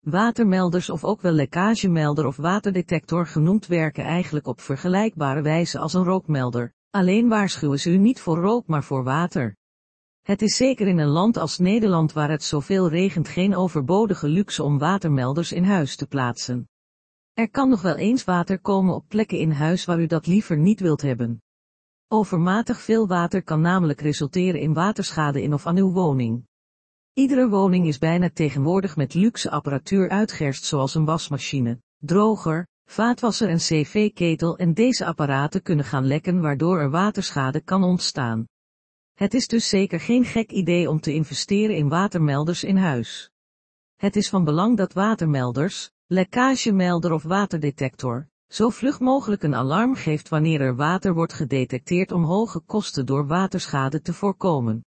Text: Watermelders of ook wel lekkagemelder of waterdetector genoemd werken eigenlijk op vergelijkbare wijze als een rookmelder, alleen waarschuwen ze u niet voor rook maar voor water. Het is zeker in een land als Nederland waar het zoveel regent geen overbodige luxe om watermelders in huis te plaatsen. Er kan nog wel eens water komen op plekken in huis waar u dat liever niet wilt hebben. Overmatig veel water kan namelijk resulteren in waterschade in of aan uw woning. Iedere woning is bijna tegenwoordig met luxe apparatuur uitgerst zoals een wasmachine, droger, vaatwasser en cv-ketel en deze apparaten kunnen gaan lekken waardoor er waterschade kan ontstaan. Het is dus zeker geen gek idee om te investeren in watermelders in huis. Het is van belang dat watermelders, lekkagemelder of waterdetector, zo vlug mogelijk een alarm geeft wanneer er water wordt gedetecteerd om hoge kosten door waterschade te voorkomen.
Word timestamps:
Watermelders 0.00 0.90
of 0.90 1.04
ook 1.04 1.20
wel 1.20 1.32
lekkagemelder 1.32 2.26
of 2.26 2.36
waterdetector 2.36 3.26
genoemd 3.26 3.66
werken 3.66 4.04
eigenlijk 4.04 4.46
op 4.46 4.60
vergelijkbare 4.60 5.42
wijze 5.42 5.78
als 5.78 5.94
een 5.94 6.04
rookmelder, 6.04 6.72
alleen 6.90 7.28
waarschuwen 7.28 7.80
ze 7.80 7.90
u 7.90 7.96
niet 7.96 8.20
voor 8.20 8.38
rook 8.38 8.66
maar 8.66 8.84
voor 8.84 9.04
water. 9.04 9.56
Het 10.22 10.42
is 10.42 10.56
zeker 10.56 10.86
in 10.86 10.98
een 10.98 11.08
land 11.08 11.36
als 11.36 11.58
Nederland 11.58 12.12
waar 12.12 12.30
het 12.30 12.42
zoveel 12.42 12.88
regent 12.88 13.28
geen 13.28 13.56
overbodige 13.56 14.28
luxe 14.28 14.62
om 14.62 14.78
watermelders 14.78 15.52
in 15.52 15.64
huis 15.64 15.96
te 15.96 16.06
plaatsen. 16.06 16.68
Er 17.32 17.50
kan 17.50 17.68
nog 17.68 17.82
wel 17.82 17.96
eens 17.96 18.24
water 18.24 18.60
komen 18.60 18.94
op 18.94 19.04
plekken 19.08 19.38
in 19.38 19.50
huis 19.50 19.84
waar 19.84 20.00
u 20.00 20.06
dat 20.06 20.26
liever 20.26 20.56
niet 20.56 20.80
wilt 20.80 21.02
hebben. 21.02 21.42
Overmatig 22.08 22.80
veel 22.80 23.08
water 23.08 23.42
kan 23.42 23.60
namelijk 23.60 24.00
resulteren 24.00 24.60
in 24.60 24.74
waterschade 24.74 25.42
in 25.42 25.54
of 25.54 25.66
aan 25.66 25.76
uw 25.76 25.92
woning. 25.92 26.48
Iedere 27.12 27.48
woning 27.48 27.86
is 27.86 27.98
bijna 27.98 28.30
tegenwoordig 28.30 28.96
met 28.96 29.14
luxe 29.14 29.50
apparatuur 29.50 30.08
uitgerst 30.08 30.64
zoals 30.64 30.94
een 30.94 31.04
wasmachine, 31.04 31.80
droger, 31.98 32.66
vaatwasser 32.84 33.48
en 33.48 33.56
cv-ketel 33.56 34.58
en 34.58 34.74
deze 34.74 35.06
apparaten 35.06 35.62
kunnen 35.62 35.84
gaan 35.84 36.06
lekken 36.06 36.40
waardoor 36.40 36.80
er 36.80 36.90
waterschade 36.90 37.60
kan 37.60 37.84
ontstaan. 37.84 38.46
Het 39.14 39.34
is 39.34 39.46
dus 39.46 39.68
zeker 39.68 40.00
geen 40.00 40.24
gek 40.24 40.50
idee 40.50 40.90
om 40.90 41.00
te 41.00 41.14
investeren 41.14 41.76
in 41.76 41.88
watermelders 41.88 42.64
in 42.64 42.76
huis. 42.76 43.30
Het 43.96 44.16
is 44.16 44.28
van 44.28 44.44
belang 44.44 44.76
dat 44.76 44.92
watermelders, 44.92 45.90
lekkagemelder 46.06 47.12
of 47.12 47.22
waterdetector, 47.22 48.28
zo 48.46 48.68
vlug 48.68 49.00
mogelijk 49.00 49.42
een 49.42 49.54
alarm 49.54 49.94
geeft 49.94 50.28
wanneer 50.28 50.60
er 50.60 50.76
water 50.76 51.14
wordt 51.14 51.32
gedetecteerd 51.32 52.12
om 52.12 52.24
hoge 52.24 52.60
kosten 52.60 53.06
door 53.06 53.26
waterschade 53.26 54.00
te 54.00 54.12
voorkomen. 54.12 54.84